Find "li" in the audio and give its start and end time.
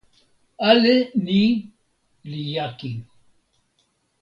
2.29-2.41